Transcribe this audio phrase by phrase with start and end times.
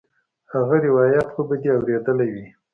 [0.53, 2.45] هغه روايت خو به دې اورېدلى وي.